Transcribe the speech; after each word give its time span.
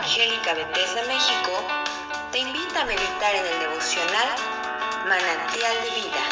Evangélica 0.00 0.54
Bethesda 0.54 1.02
México 1.08 1.52
te 2.32 2.38
invita 2.38 2.80
a 2.80 2.86
meditar 2.86 3.34
en 3.34 3.44
el 3.44 3.60
devocional 3.60 4.28
Manantial 5.06 5.74
de 5.84 5.90
Vida. 6.00 6.24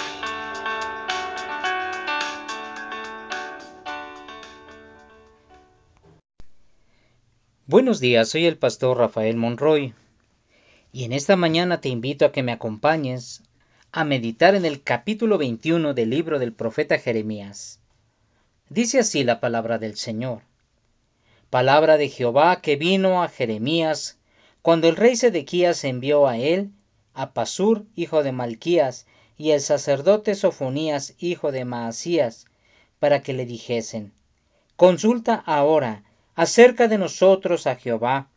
Buenos 7.66 8.00
días, 8.00 8.30
soy 8.30 8.46
el 8.46 8.56
pastor 8.56 8.96
Rafael 8.96 9.36
Monroy 9.36 9.92
y 10.90 11.04
en 11.04 11.12
esta 11.12 11.36
mañana 11.36 11.82
te 11.82 11.90
invito 11.90 12.24
a 12.24 12.32
que 12.32 12.42
me 12.42 12.52
acompañes 12.52 13.42
a 13.92 14.04
meditar 14.04 14.54
en 14.54 14.64
el 14.64 14.82
capítulo 14.82 15.36
21 15.36 15.92
del 15.92 16.08
libro 16.08 16.38
del 16.38 16.54
profeta 16.54 16.98
Jeremías. 16.98 17.80
Dice 18.70 19.00
así 19.00 19.24
la 19.24 19.40
palabra 19.40 19.76
del 19.76 19.98
Señor. 19.98 20.47
Palabra 21.50 21.96
de 21.96 22.10
Jehová 22.10 22.60
que 22.60 22.76
vino 22.76 23.22
a 23.22 23.28
Jeremías 23.28 24.18
cuando 24.60 24.86
el 24.86 24.96
rey 24.96 25.16
Sedequías 25.16 25.82
envió 25.84 26.26
a 26.28 26.36
él 26.36 26.72
a 27.14 27.32
Pasur, 27.32 27.86
hijo 27.96 28.22
de 28.22 28.32
Malquías, 28.32 29.06
y 29.38 29.52
el 29.52 29.60
sacerdote 29.62 30.34
Sofonías, 30.34 31.14
hijo 31.18 31.50
de 31.50 31.64
Maasías, 31.64 32.46
para 32.98 33.22
que 33.22 33.32
le 33.32 33.46
dijesen, 33.46 34.12
Consulta 34.76 35.34
ahora 35.34 36.04
acerca 36.34 36.86
de 36.86 36.98
nosotros 36.98 37.66
a 37.66 37.76
Jehová, 37.76 38.28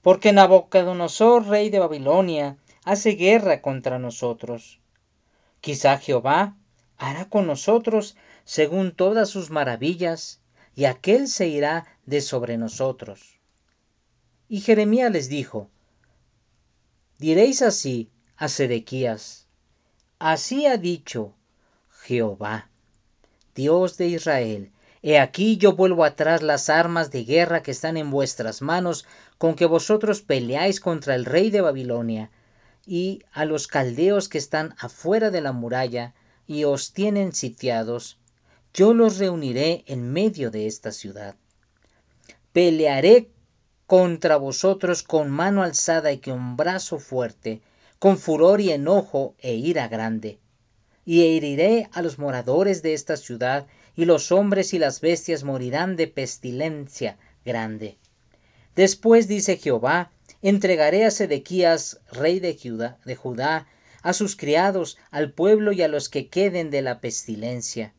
porque 0.00 0.32
Nabucodonosor, 0.32 1.46
rey 1.48 1.68
de 1.68 1.78
Babilonia, 1.78 2.56
hace 2.84 3.10
guerra 3.10 3.60
contra 3.60 3.98
nosotros. 3.98 4.80
Quizá 5.60 5.98
Jehová 5.98 6.56
hará 6.96 7.26
con 7.26 7.46
nosotros 7.46 8.16
según 8.44 8.92
todas 8.92 9.28
sus 9.28 9.50
maravillas, 9.50 10.40
y 10.74 10.86
aquel 10.86 11.28
se 11.28 11.48
irá 11.48 11.86
de 12.06 12.20
sobre 12.20 12.56
nosotros. 12.56 13.38
Y 14.48 14.60
Jeremías 14.60 15.12
les 15.12 15.28
dijo, 15.28 15.68
Diréis 17.18 17.62
así 17.62 18.10
a 18.36 18.48
Sedequías, 18.48 19.46
así 20.18 20.66
ha 20.66 20.76
dicho 20.76 21.34
Jehová, 22.02 22.70
Dios 23.54 23.96
de 23.96 24.06
Israel, 24.08 24.72
He 25.08 25.20
aquí 25.20 25.56
yo 25.56 25.76
vuelvo 25.76 26.02
atrás 26.02 26.42
las 26.42 26.68
armas 26.68 27.12
de 27.12 27.22
guerra 27.22 27.62
que 27.62 27.70
están 27.70 27.96
en 27.96 28.10
vuestras 28.10 28.60
manos, 28.60 29.06
con 29.38 29.54
que 29.54 29.64
vosotros 29.64 30.20
peleáis 30.20 30.80
contra 30.80 31.14
el 31.14 31.24
rey 31.24 31.50
de 31.50 31.60
Babilonia, 31.60 32.32
y 32.84 33.22
a 33.30 33.44
los 33.44 33.68
caldeos 33.68 34.28
que 34.28 34.38
están 34.38 34.74
afuera 34.78 35.30
de 35.30 35.42
la 35.42 35.52
muralla, 35.52 36.14
y 36.48 36.64
os 36.64 36.92
tienen 36.92 37.32
sitiados, 37.32 38.18
yo 38.74 38.94
los 38.94 39.18
reuniré 39.18 39.84
en 39.86 40.12
medio 40.12 40.50
de 40.50 40.66
esta 40.66 40.90
ciudad. 40.90 41.36
Pelearé 42.56 43.28
contra 43.86 44.38
vosotros 44.38 45.02
con 45.02 45.28
mano 45.28 45.62
alzada 45.62 46.10
y 46.10 46.20
con 46.20 46.56
brazo 46.56 46.98
fuerte, 46.98 47.60
con 47.98 48.16
furor 48.16 48.62
y 48.62 48.70
enojo 48.70 49.34
e 49.40 49.56
ira 49.56 49.88
grande. 49.88 50.38
Y 51.04 51.36
heriré 51.36 51.90
a 51.92 52.00
los 52.00 52.18
moradores 52.18 52.80
de 52.80 52.94
esta 52.94 53.18
ciudad, 53.18 53.66
y 53.94 54.06
los 54.06 54.32
hombres 54.32 54.72
y 54.72 54.78
las 54.78 55.02
bestias 55.02 55.44
morirán 55.44 55.96
de 55.96 56.06
pestilencia 56.06 57.18
grande. 57.44 57.98
Después 58.74 59.28
dice 59.28 59.58
Jehová, 59.58 60.10
entregaré 60.40 61.04
a 61.04 61.10
Sedequías, 61.10 62.00
rey 62.10 62.40
de 62.40 62.56
Judá, 62.56 62.96
de 63.04 63.16
Judá, 63.16 63.66
a 64.00 64.14
sus 64.14 64.34
criados, 64.34 64.96
al 65.10 65.30
pueblo 65.30 65.72
y 65.72 65.82
a 65.82 65.88
los 65.88 66.08
que 66.08 66.28
queden 66.28 66.70
de 66.70 66.80
la 66.80 67.02
pestilencia 67.02 67.92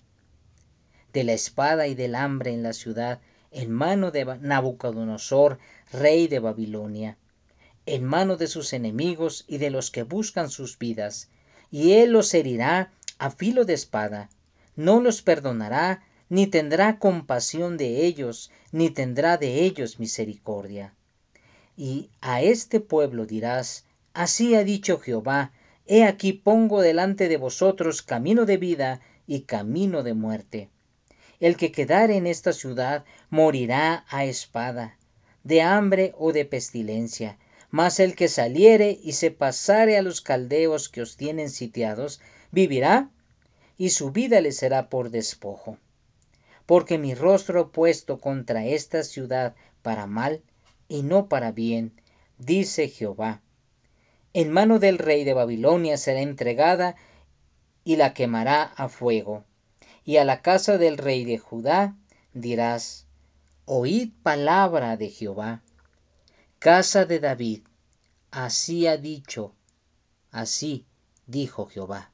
de 1.13 1.23
la 1.23 1.33
espada 1.33 1.85
y 1.85 1.93
del 1.93 2.15
hambre 2.15 2.55
en 2.55 2.63
la 2.63 2.73
ciudad, 2.73 3.21
en 3.57 3.71
mano 3.71 4.11
de 4.11 4.23
Nabucodonosor, 4.23 5.57
rey 5.91 6.27
de 6.27 6.37
Babilonia, 6.37 7.17
en 7.87 8.03
mano 8.03 8.37
de 8.37 8.45
sus 8.45 8.71
enemigos 8.71 9.45
y 9.47 9.57
de 9.57 9.71
los 9.71 9.89
que 9.89 10.03
buscan 10.03 10.51
sus 10.51 10.77
vidas, 10.77 11.29
y 11.71 11.93
él 11.93 12.11
los 12.11 12.31
herirá 12.35 12.91
a 13.17 13.31
filo 13.31 13.65
de 13.65 13.73
espada, 13.73 14.29
no 14.75 15.01
los 15.01 15.23
perdonará, 15.23 16.03
ni 16.29 16.45
tendrá 16.45 16.99
compasión 16.99 17.77
de 17.77 18.05
ellos, 18.05 18.51
ni 18.71 18.91
tendrá 18.91 19.37
de 19.37 19.63
ellos 19.63 19.97
misericordia. 19.97 20.93
Y 21.75 22.11
a 22.21 22.43
este 22.43 22.79
pueblo 22.79 23.25
dirás, 23.25 23.85
así 24.13 24.53
ha 24.53 24.63
dicho 24.63 24.99
Jehová, 24.99 25.51
he 25.87 26.03
aquí 26.03 26.31
pongo 26.31 26.81
delante 26.81 27.27
de 27.27 27.37
vosotros 27.37 28.03
camino 28.03 28.45
de 28.45 28.57
vida 28.57 29.01
y 29.25 29.41
camino 29.41 30.03
de 30.03 30.13
muerte 30.13 30.69
el 31.39 31.55
que 31.55 31.71
quedare 31.71 32.17
en 32.17 32.25
esta 32.27 32.51
ciudad 32.53 33.05
morirá 33.29 34.05
a 34.09 34.25
espada, 34.25 34.97
de 35.43 35.61
hambre 35.61 36.13
o 36.17 36.33
de 36.33 36.45
pestilencia. 36.45 37.37
Mas 37.69 37.99
el 37.99 38.15
que 38.15 38.27
saliere 38.27 38.97
y 39.03 39.13
se 39.13 39.29
pasare 39.29 39.97
a 39.97 40.01
los 40.01 40.21
caldeos 40.21 40.89
que 40.89 41.01
os 41.01 41.17
tienen 41.17 41.49
sitiados, 41.49 42.21
vivirá, 42.51 43.09
y 43.77 43.89
su 43.89 44.11
vida 44.11 44.41
le 44.41 44.51
será 44.51 44.89
por 44.89 45.11
despojo. 45.11 45.77
Porque 46.65 46.97
mi 46.97 47.13
rostro 47.13 47.71
puesto 47.71 48.19
contra 48.19 48.65
esta 48.65 49.03
ciudad 49.03 49.55
para 49.81 50.07
mal 50.07 50.41
y 50.87 51.03
no 51.03 51.27
para 51.27 51.51
bien, 51.51 52.01
dice 52.37 52.87
Jehová. 52.87 53.41
En 54.33 54.51
mano 54.51 54.79
del 54.79 54.97
rey 54.97 55.23
de 55.23 55.33
Babilonia 55.33 55.97
será 55.97 56.21
entregada 56.21 56.95
y 57.83 57.97
la 57.97 58.13
quemará 58.13 58.63
a 58.63 58.89
fuego 58.89 59.43
y 60.07 60.15
a 60.15 60.23
la 60.23 60.41
casa 60.41 60.77
del 60.77 60.97
rey 60.97 61.25
de 61.25 61.37
Judá 61.37 61.93
dirás, 62.33 63.05
Oíd 63.65 64.13
palabra 64.23 64.95
de 64.95 65.09
Jehová. 65.09 65.61
Casa 66.59 67.03
de 67.03 67.19
David, 67.19 67.63
así 68.31 68.87
ha 68.87 68.95
dicho, 68.95 69.53
así 70.31 70.85
dijo 71.25 71.65
Jehová. 71.65 72.09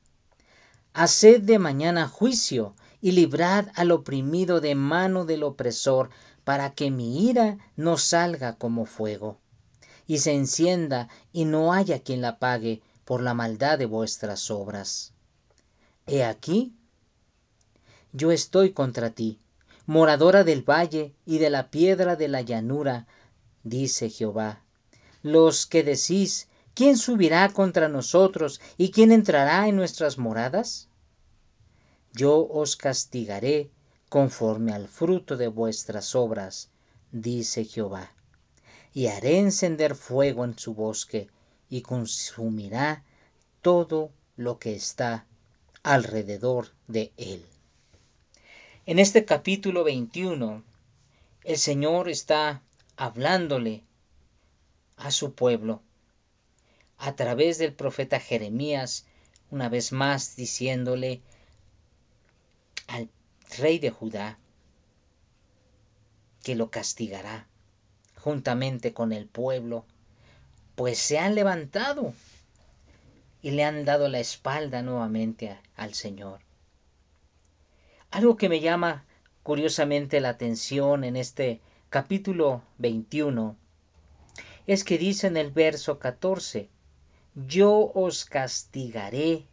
Haced 0.94 1.42
de 1.44 1.60
mañana 1.60 2.08
juicio 2.08 2.74
y 3.00 3.12
librad 3.12 3.68
al 3.76 3.92
oprimido 3.92 4.60
de 4.60 4.74
mano 4.74 5.24
del 5.26 5.44
opresor, 5.44 6.10
para 6.44 6.74
que 6.74 6.90
mi 6.90 7.30
ira 7.30 7.60
no 7.76 7.98
salga 7.98 8.56
como 8.56 8.86
fuego, 8.86 9.38
y 10.08 10.18
se 10.18 10.34
encienda 10.34 11.10
y 11.32 11.46
no 11.46 11.74
haya 11.74 12.00
quien 12.00 12.22
la 12.22 12.40
pague 12.40 12.82
por 13.06 13.22
la 13.22 13.36
maldad 13.36 13.78
de 13.78 13.86
vuestras 13.86 14.50
obras. 14.50 15.14
He 16.08 16.24
aquí, 16.24 16.74
yo 18.14 18.32
estoy 18.32 18.74
contra 18.74 19.10
ti, 19.10 19.40
moradora 19.88 20.44
del 20.44 20.62
valle 20.62 21.14
y 21.26 21.40
de 21.40 21.50
la 21.50 21.72
piedra 21.72 22.16
de 22.16 22.28
la 22.28 22.42
llanura, 22.42 23.08
dice 23.64 24.10
Jehová. 24.10 24.62
Los 25.24 25.66
que 25.66 25.84
decís, 25.84 26.48
¿quién 26.76 26.98
subirá 26.98 27.50
contra 27.50 27.90
nosotros 27.90 28.62
y 28.78 28.92
quién 28.92 29.12
entrará 29.12 29.68
en 29.68 29.76
nuestras 29.76 30.20
moradas? 30.20 30.90
Yo 32.14 32.48
os 32.48 32.76
castigaré 32.76 33.72
conforme 34.10 34.74
al 34.74 34.88
fruto 34.88 35.36
de 35.36 35.48
vuestras 35.48 36.14
obras, 36.14 36.70
dice 37.12 37.66
Jehová. 37.66 38.12
Y 38.94 39.08
haré 39.08 39.40
encender 39.40 39.96
fuego 39.96 40.46
en 40.46 40.60
su 40.60 40.76
bosque 40.76 41.30
y 41.68 41.82
consumirá 41.82 43.04
todo 43.64 44.12
lo 44.38 44.60
que 44.60 44.76
está 44.76 45.26
alrededor 45.82 46.68
de 46.88 47.12
él. 47.18 47.44
En 48.86 49.00
este 49.00 49.24
capítulo 49.24 49.86
21, 49.86 50.62
el 51.46 51.58
Señor 51.58 52.10
está 52.10 52.62
hablándole 52.98 53.82
a 54.98 55.10
su 55.10 55.34
pueblo 55.34 55.82
a 56.98 57.16
través 57.16 57.58
del 57.58 57.72
profeta 57.72 58.20
Jeremías, 58.20 59.06
una 59.52 59.70
vez 59.70 59.94
más 59.94 60.36
diciéndole 60.36 61.22
al 62.88 63.08
rey 63.58 63.80
de 63.80 63.90
Judá 63.90 64.38
que 66.44 66.56
lo 66.56 66.70
castigará 66.70 67.48
juntamente 68.18 68.92
con 68.94 69.14
el 69.14 69.28
pueblo, 69.28 69.86
pues 70.76 70.98
se 70.98 71.20
han 71.20 71.36
levantado 71.36 72.14
y 73.42 73.52
le 73.52 73.64
han 73.64 73.86
dado 73.86 74.10
la 74.10 74.20
espalda 74.20 74.82
nuevamente 74.82 75.58
al 75.78 75.94
Señor. 75.94 76.42
Algo 78.14 78.38
que 78.38 78.48
me 78.48 78.60
llama 78.60 79.06
curiosamente 79.42 80.22
la 80.22 80.30
atención 80.30 81.04
en 81.04 81.16
este 81.16 81.62
capítulo 81.90 82.62
21 82.78 83.58
es 84.68 84.84
que 84.84 85.00
dice 85.00 85.26
en 85.26 85.36
el 85.36 85.50
verso 85.50 85.98
14, 85.98 86.70
yo 87.34 87.92
os 87.96 88.26
castigaré 88.26 89.48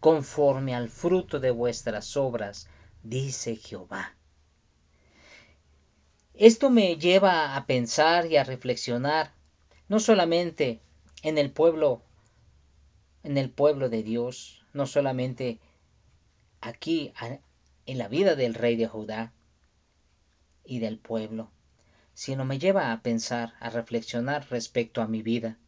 conforme 0.00 0.74
al 0.74 0.88
fruto 0.88 1.40
de 1.40 1.50
vuestras 1.50 2.16
obras, 2.16 2.70
dice 3.02 3.54
Jehová. 3.56 4.14
Esto 6.32 6.70
me 6.70 6.96
lleva 6.96 7.54
a 7.54 7.66
pensar 7.66 8.24
y 8.24 8.38
a 8.38 8.44
reflexionar 8.44 9.34
no 9.88 10.00
solamente 10.00 10.80
en 11.22 11.36
el 11.36 11.50
pueblo 11.50 12.00
en 13.24 13.36
el 13.36 13.50
pueblo 13.50 13.90
de 13.90 14.02
Dios, 14.02 14.64
no 14.72 14.86
solamente 14.86 15.58
aquí 16.62 17.12
en 17.86 17.98
la 17.98 18.08
vida 18.08 18.34
del 18.34 18.54
rey 18.54 18.76
de 18.76 18.86
Judá 18.86 19.32
y 20.64 20.78
del 20.78 20.98
pueblo, 20.98 21.50
sino 22.14 22.44
me 22.44 22.58
lleva 22.58 22.92
a 22.92 23.02
pensar, 23.02 23.54
a 23.60 23.70
reflexionar 23.70 24.46
respecto 24.50 25.02
a 25.02 25.08
mi 25.08 25.22
vida. 25.22 25.58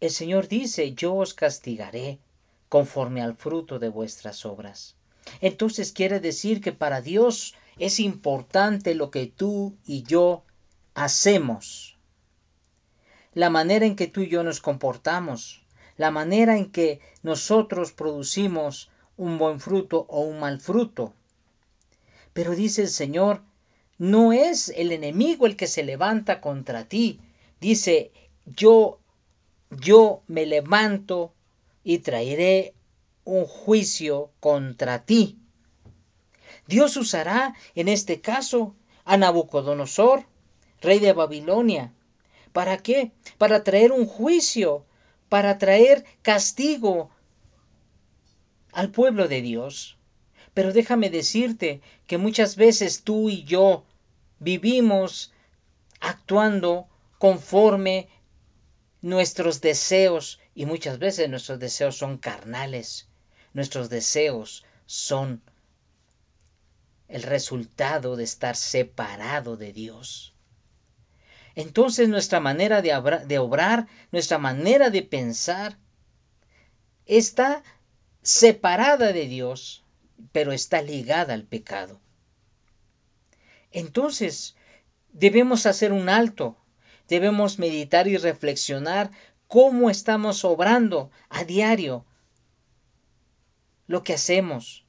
El 0.00 0.10
Señor 0.10 0.46
dice, 0.46 0.94
yo 0.94 1.14
os 1.16 1.34
castigaré 1.34 2.18
conforme 2.68 3.22
al 3.22 3.34
fruto 3.34 3.78
de 3.78 3.88
vuestras 3.88 4.46
obras. 4.46 4.96
Entonces 5.40 5.92
quiere 5.92 6.20
decir 6.20 6.60
que 6.60 6.72
para 6.72 7.00
Dios 7.00 7.54
es 7.78 8.00
importante 8.00 8.94
lo 8.94 9.10
que 9.10 9.26
tú 9.26 9.76
y 9.84 10.02
yo 10.02 10.44
hacemos, 10.94 11.98
la 13.34 13.50
manera 13.50 13.86
en 13.86 13.96
que 13.96 14.06
tú 14.06 14.22
y 14.22 14.28
yo 14.28 14.42
nos 14.42 14.60
comportamos, 14.60 15.62
la 15.96 16.10
manera 16.10 16.56
en 16.56 16.70
que 16.70 17.00
nosotros 17.22 17.92
producimos 17.92 18.90
un 19.18 19.36
buen 19.36 19.60
fruto 19.60 20.06
o 20.08 20.22
un 20.22 20.40
mal 20.40 20.60
fruto. 20.60 21.12
Pero 22.32 22.54
dice 22.54 22.82
el 22.82 22.88
Señor, 22.88 23.42
no 23.98 24.32
es 24.32 24.70
el 24.70 24.92
enemigo 24.92 25.46
el 25.46 25.56
que 25.56 25.66
se 25.66 25.82
levanta 25.82 26.40
contra 26.40 26.84
ti. 26.84 27.20
Dice, 27.60 28.12
yo, 28.46 29.00
yo 29.70 30.22
me 30.28 30.46
levanto 30.46 31.34
y 31.84 31.98
traeré 31.98 32.74
un 33.24 33.44
juicio 33.44 34.30
contra 34.40 35.04
ti. 35.04 35.36
Dios 36.68 36.96
usará 36.96 37.54
en 37.74 37.88
este 37.88 38.20
caso 38.20 38.74
a 39.04 39.16
Nabucodonosor, 39.16 40.24
rey 40.80 41.00
de 41.00 41.12
Babilonia. 41.12 41.92
¿Para 42.52 42.78
qué? 42.78 43.10
Para 43.36 43.64
traer 43.64 43.90
un 43.90 44.06
juicio, 44.06 44.84
para 45.28 45.58
traer 45.58 46.04
castigo 46.22 47.10
al 48.72 48.90
pueblo 48.90 49.28
de 49.28 49.42
Dios. 49.42 49.96
Pero 50.54 50.72
déjame 50.72 51.10
decirte 51.10 51.80
que 52.06 52.18
muchas 52.18 52.56
veces 52.56 53.02
tú 53.02 53.28
y 53.30 53.44
yo 53.44 53.84
vivimos 54.38 55.32
actuando 56.00 56.88
conforme 57.18 58.08
nuestros 59.00 59.60
deseos 59.60 60.40
y 60.54 60.66
muchas 60.66 60.98
veces 60.98 61.28
nuestros 61.28 61.58
deseos 61.58 61.96
son 61.96 62.18
carnales. 62.18 63.08
Nuestros 63.52 63.88
deseos 63.88 64.64
son 64.86 65.42
el 67.08 67.22
resultado 67.22 68.16
de 68.16 68.24
estar 68.24 68.56
separado 68.56 69.56
de 69.56 69.72
Dios. 69.72 70.34
Entonces 71.54 72.08
nuestra 72.08 72.38
manera 72.38 72.82
de, 72.82 73.38
obrar, 73.38 73.88
nuestra 74.12 74.38
manera 74.38 74.90
de 74.90 75.02
pensar, 75.02 75.78
está 77.06 77.64
separada 78.28 79.14
de 79.14 79.26
Dios 79.26 79.82
pero 80.32 80.52
está 80.52 80.82
ligada 80.82 81.32
al 81.32 81.44
pecado. 81.44 81.98
Entonces, 83.70 84.54
debemos 85.14 85.64
hacer 85.64 85.92
un 85.92 86.10
alto, 86.10 86.58
debemos 87.08 87.58
meditar 87.58 88.06
y 88.06 88.18
reflexionar 88.18 89.12
cómo 89.46 89.88
estamos 89.88 90.44
obrando 90.44 91.10
a 91.30 91.44
diario 91.44 92.04
lo 93.86 94.04
que 94.04 94.12
hacemos. 94.12 94.84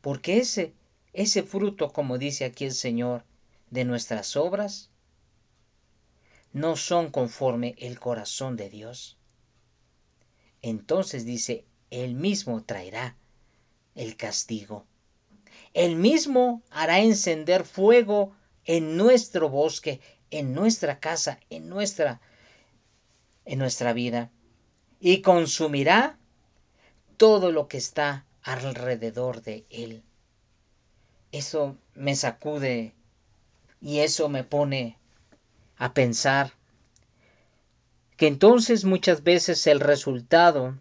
Porque 0.00 0.38
ese, 0.38 0.72
ese 1.12 1.42
fruto, 1.42 1.92
como 1.92 2.16
dice 2.16 2.46
aquí 2.46 2.64
el 2.64 2.72
Señor, 2.72 3.22
de 3.68 3.84
nuestras 3.84 4.34
obras, 4.34 4.88
no 6.54 6.76
son 6.76 7.10
conforme 7.10 7.74
el 7.76 8.00
corazón 8.00 8.56
de 8.56 8.70
Dios. 8.70 9.18
Entonces 10.62 11.26
dice, 11.26 11.66
Él 11.90 12.14
mismo 12.14 12.62
traerá 12.62 13.16
el 13.94 14.16
castigo. 14.16 14.86
Él 15.74 15.96
mismo 15.96 16.62
hará 16.70 17.00
encender 17.00 17.64
fuego 17.64 18.34
en 18.64 18.96
nuestro 18.96 19.48
bosque, 19.48 20.00
en 20.30 20.54
nuestra 20.54 21.00
casa, 21.00 21.38
en 21.50 21.68
nuestra 21.68 22.20
en 23.44 23.58
nuestra 23.58 23.92
vida 23.92 24.30
y 25.00 25.22
consumirá 25.22 26.18
todo 27.16 27.50
lo 27.50 27.68
que 27.68 27.78
está 27.78 28.24
alrededor 28.42 29.42
de 29.42 29.66
él. 29.70 30.02
Eso 31.32 31.76
me 31.94 32.14
sacude 32.14 32.92
y 33.80 33.98
eso 33.98 34.28
me 34.28 34.44
pone 34.44 34.98
a 35.76 35.94
pensar 35.94 36.52
que 38.16 38.26
entonces 38.26 38.84
muchas 38.84 39.22
veces 39.24 39.66
el 39.66 39.80
resultado 39.80 40.76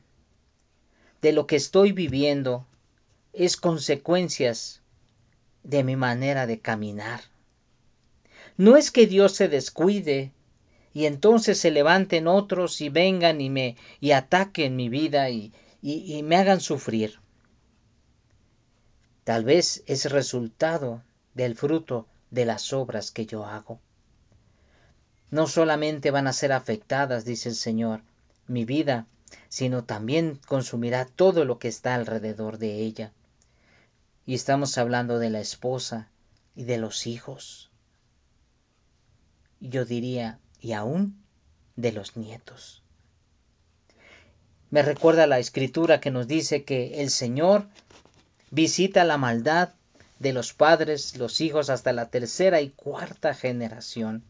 de 1.22 1.32
lo 1.32 1.48
que 1.48 1.56
estoy 1.56 1.92
viviendo 1.92 2.66
es 3.34 3.58
consecuencias 3.58 4.82
de 5.64 5.84
mi 5.84 5.96
manera 5.96 6.48
de 6.48 6.60
caminar. 6.60 7.22
No 8.58 8.78
es 8.78 8.92
que 8.92 9.08
Dios 9.08 9.34
se 9.34 9.48
descuide 9.48 10.32
y 10.94 11.06
entonces 11.06 11.60
se 11.60 11.72
levanten 11.72 12.28
otros 12.28 12.82
y 12.82 12.90
vengan 12.90 13.42
y 13.42 13.50
me 13.50 13.78
y 14.00 14.12
ataquen 14.12 14.76
mi 14.76 14.90
vida 14.90 15.30
y, 15.30 15.54
y, 15.82 16.16
y 16.16 16.24
me 16.24 16.36
hagan 16.36 16.60
sufrir. 16.60 17.20
Tal 19.24 19.44
vez 19.44 19.84
es 19.86 20.12
resultado 20.12 21.04
del 21.36 21.56
fruto 21.56 22.08
de 22.32 22.46
las 22.46 22.74
obras 22.74 23.12
que 23.12 23.26
yo 23.26 23.46
hago. 23.46 23.80
No 25.32 25.46
solamente 25.46 26.10
van 26.10 26.28
a 26.28 26.34
ser 26.34 26.52
afectadas, 26.52 27.26
dice 27.26 27.50
el 27.50 27.56
Señor, 27.56 28.02
mi 28.48 28.66
vida, 28.66 29.06
sino 29.50 29.84
también 29.84 30.40
consumirá 30.48 31.06
todo 31.06 31.46
lo 31.46 31.60
que 31.60 31.68
está 31.68 31.96
alrededor 31.96 32.58
de 32.58 32.76
ella. 32.82 33.12
Y 34.26 34.36
estamos 34.36 34.78
hablando 34.78 35.20
de 35.20 35.30
la 35.30 35.40
esposa 35.40 36.10
y 36.56 36.64
de 36.64 36.78
los 36.78 37.08
hijos. 37.08 37.70
Yo 39.60 39.86
diría, 39.86 40.40
y 40.62 40.74
aún 40.74 41.22
de 41.76 41.92
los 41.92 42.16
nietos. 42.16 42.84
Me 44.70 44.84
recuerda 44.84 45.26
la 45.26 45.40
escritura 45.40 46.00
que 46.00 46.12
nos 46.12 46.28
dice 46.28 46.64
que 46.64 47.02
el 47.02 47.10
Señor 47.10 47.68
visita 48.52 49.04
la 49.04 49.18
maldad 49.18 49.70
de 50.20 50.34
los 50.34 50.54
padres, 50.54 51.18
los 51.18 51.42
hijos, 51.42 51.70
hasta 51.70 51.92
la 51.94 52.10
tercera 52.10 52.62
y 52.62 52.70
cuarta 52.70 53.34
generación 53.34 54.24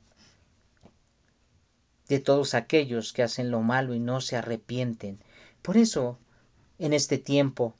de 2.10 2.20
todos 2.20 2.56
aquellos 2.56 3.14
que 3.14 3.24
hacen 3.24 3.52
lo 3.52 3.62
malo 3.62 3.94
y 3.94 4.00
no 4.00 4.20
se 4.20 4.36
arrepienten. 4.36 5.20
Por 5.62 5.78
eso, 5.78 6.18
en 6.80 6.92
este 6.94 7.20
tiempo, 7.20 7.76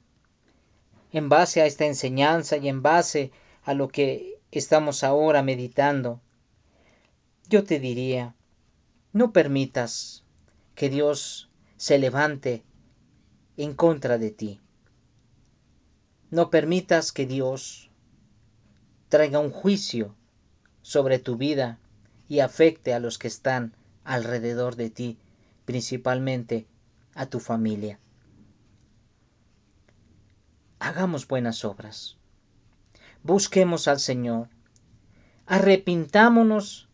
en 1.12 1.28
base 1.28 1.60
a 1.60 1.66
esta 1.66 1.84
enseñanza 1.84 2.56
y 2.56 2.68
en 2.68 2.80
base 2.80 3.32
a 3.64 3.74
lo 3.74 3.88
que 3.88 4.38
estamos 4.52 5.02
ahora 5.02 5.42
meditando, 5.42 6.20
yo 7.48 7.64
te 7.64 7.80
diría, 7.80 8.36
no 9.12 9.32
permitas 9.32 10.24
que 10.76 10.88
Dios 10.88 11.50
se 11.76 11.98
levante 11.98 12.62
en 13.56 13.74
contra 13.74 14.16
de 14.16 14.30
ti. 14.30 14.60
No 16.30 16.50
permitas 16.50 17.10
que 17.10 17.26
Dios 17.26 17.90
traiga 19.08 19.40
un 19.40 19.50
juicio 19.50 20.14
sobre 20.82 21.18
tu 21.18 21.36
vida 21.36 21.80
y 22.28 22.38
afecte 22.38 22.94
a 22.94 23.00
los 23.00 23.18
que 23.18 23.26
están 23.26 23.74
alrededor 24.12 24.76
de 24.76 24.90
ti, 24.90 25.18
principalmente 25.64 26.66
a 27.14 27.26
tu 27.26 27.40
familia 27.40 27.98
hagamos 30.80 31.28
buenas 31.28 31.64
obras. 31.64 32.16
Busquemos 33.22 33.86
al 33.86 34.00
Señor. 34.00 34.48
Arrepintámonos 35.46 36.88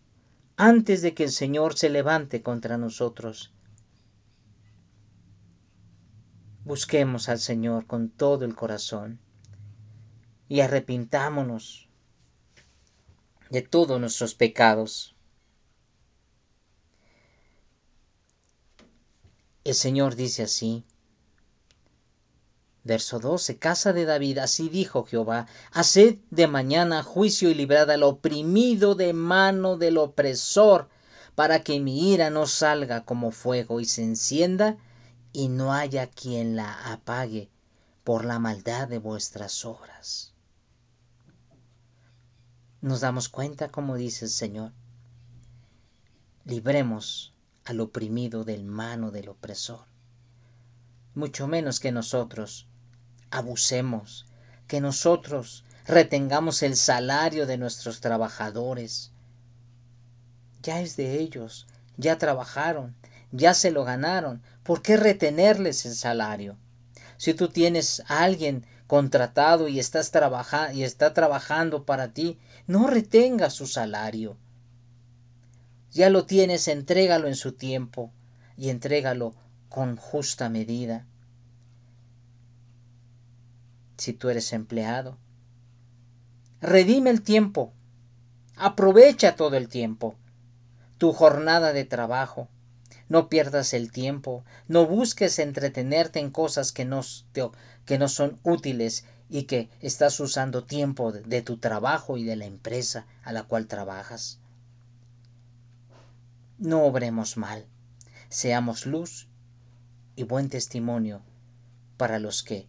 antes 0.56 1.02
de 1.02 1.14
que 1.14 1.24
el 1.24 1.30
Señor 1.30 1.78
se 1.78 1.88
levante 1.88 2.42
contra 2.42 2.76
nosotros. 2.76 3.52
Busquemos 6.64 7.28
al 7.28 7.38
Señor 7.38 7.86
con 7.86 8.10
todo 8.10 8.44
el 8.44 8.56
corazón 8.56 9.20
y 10.48 10.60
arrepintámonos 10.60 11.88
de 13.50 13.62
todos 13.62 14.00
nuestros 14.00 14.34
pecados. 14.34 15.15
El 19.66 19.74
Señor 19.74 20.14
dice 20.14 20.44
así, 20.44 20.84
Verso 22.84 23.18
12. 23.18 23.58
Casa 23.58 23.92
de 23.92 24.04
David, 24.04 24.38
así 24.38 24.68
dijo 24.68 25.02
Jehová, 25.02 25.48
haced 25.72 26.18
de 26.30 26.46
mañana 26.46 27.02
juicio 27.02 27.50
y 27.50 27.54
librad 27.54 27.90
al 27.90 28.04
oprimido 28.04 28.94
de 28.94 29.12
mano 29.12 29.76
del 29.76 29.98
opresor, 29.98 30.88
para 31.34 31.64
que 31.64 31.80
mi 31.80 32.12
ira 32.12 32.30
no 32.30 32.46
salga 32.46 33.04
como 33.04 33.32
fuego 33.32 33.80
y 33.80 33.86
se 33.86 34.04
encienda, 34.04 34.76
y 35.32 35.48
no 35.48 35.72
haya 35.72 36.06
quien 36.06 36.54
la 36.54 36.92
apague 36.92 37.50
por 38.04 38.24
la 38.24 38.38
maldad 38.38 38.86
de 38.86 39.00
vuestras 39.00 39.64
obras. 39.64 40.32
Nos 42.80 43.00
damos 43.00 43.28
cuenta, 43.28 43.72
como 43.72 43.96
dice 43.96 44.26
el 44.26 44.30
Señor, 44.30 44.70
libremos 46.44 47.34
al 47.66 47.80
oprimido 47.80 48.44
del 48.44 48.64
mano 48.64 49.10
del 49.10 49.28
opresor, 49.28 49.84
mucho 51.14 51.46
menos 51.48 51.80
que 51.80 51.92
nosotros 51.92 52.66
abusemos, 53.30 54.26
que 54.68 54.80
nosotros 54.80 55.64
retengamos 55.86 56.62
el 56.62 56.76
salario 56.76 57.46
de 57.46 57.58
nuestros 57.58 58.00
trabajadores. 58.00 59.12
Ya 60.62 60.80
es 60.80 60.96
de 60.96 61.18
ellos, 61.18 61.66
ya 61.96 62.18
trabajaron, 62.18 62.94
ya 63.32 63.52
se 63.52 63.70
lo 63.70 63.84
ganaron. 63.84 64.42
¿Por 64.62 64.82
qué 64.82 64.96
retenerles 64.96 65.86
el 65.86 65.94
salario? 65.94 66.56
Si 67.18 67.34
tú 67.34 67.48
tienes 67.48 68.02
a 68.08 68.22
alguien 68.24 68.64
contratado 68.86 69.68
y, 69.68 69.80
estás 69.80 70.12
y 70.72 70.82
está 70.82 71.14
trabajando 71.14 71.84
para 71.84 72.08
ti, 72.08 72.38
no 72.66 72.86
retenga 72.86 73.50
su 73.50 73.66
salario. 73.66 74.36
Ya 75.96 76.10
lo 76.10 76.26
tienes, 76.26 76.68
entrégalo 76.68 77.26
en 77.26 77.36
su 77.36 77.52
tiempo 77.52 78.12
y 78.54 78.68
entrégalo 78.68 79.34
con 79.70 79.96
justa 79.96 80.50
medida. 80.50 81.06
Si 83.96 84.12
tú 84.12 84.28
eres 84.28 84.52
empleado, 84.52 85.16
redime 86.60 87.08
el 87.08 87.22
tiempo, 87.22 87.72
aprovecha 88.56 89.36
todo 89.36 89.56
el 89.56 89.68
tiempo, 89.68 90.16
tu 90.98 91.14
jornada 91.14 91.72
de 91.72 91.86
trabajo. 91.86 92.50
No 93.08 93.30
pierdas 93.30 93.72
el 93.72 93.90
tiempo, 93.90 94.44
no 94.68 94.84
busques 94.86 95.38
entretenerte 95.38 96.20
en 96.20 96.30
cosas 96.30 96.72
que 96.72 96.84
no, 96.84 97.00
que 97.86 97.96
no 97.96 98.08
son 98.08 98.38
útiles 98.42 99.06
y 99.30 99.44
que 99.44 99.70
estás 99.80 100.20
usando 100.20 100.64
tiempo 100.64 101.10
de 101.12 101.40
tu 101.40 101.56
trabajo 101.56 102.18
y 102.18 102.24
de 102.24 102.36
la 102.36 102.44
empresa 102.44 103.06
a 103.22 103.32
la 103.32 103.44
cual 103.44 103.66
trabajas. 103.66 104.40
No 106.58 106.84
obremos 106.84 107.36
mal, 107.36 107.66
seamos 108.30 108.86
luz 108.86 109.28
y 110.16 110.22
buen 110.22 110.48
testimonio 110.48 111.20
para 111.98 112.18
los 112.18 112.42
que 112.42 112.66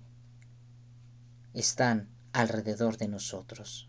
están 1.53 2.09
alrededor 2.33 2.97
de 2.97 3.07
nosotros. 3.07 3.87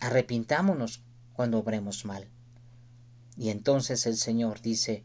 Arrepintámonos 0.00 1.04
cuando 1.34 1.58
obremos 1.58 2.04
mal. 2.04 2.28
Y 3.36 3.50
entonces 3.50 4.06
el 4.06 4.16
Señor 4.16 4.60
dice 4.60 5.04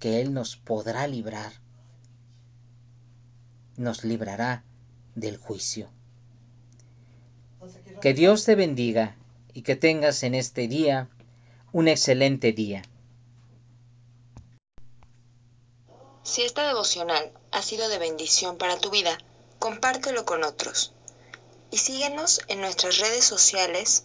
que 0.00 0.20
Él 0.20 0.34
nos 0.34 0.56
podrá 0.56 1.06
librar, 1.06 1.52
nos 3.76 4.02
librará 4.02 4.64
del 5.14 5.36
juicio. 5.36 5.88
Que 8.00 8.12
Dios 8.12 8.44
te 8.44 8.56
bendiga 8.56 9.16
y 9.54 9.62
que 9.62 9.76
tengas 9.76 10.24
en 10.24 10.34
este 10.34 10.66
día 10.66 11.08
un 11.72 11.88
excelente 11.88 12.52
día. 12.52 12.82
Si 16.22 16.42
esta 16.42 16.66
devocional 16.66 17.32
ha 17.52 17.62
sido 17.62 17.88
de 17.88 17.98
bendición 17.98 18.58
para 18.58 18.78
tu 18.78 18.90
vida, 18.90 19.18
compártelo 19.58 20.24
con 20.24 20.44
otros. 20.44 20.92
Y 21.70 21.78
síguenos 21.78 22.40
en 22.48 22.60
nuestras 22.60 22.98
redes 22.98 23.24
sociales 23.24 24.04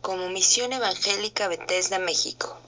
como 0.00 0.28
Misión 0.28 0.72
Evangélica 0.72 1.48
Bethesda 1.48 1.98
México. 1.98 2.58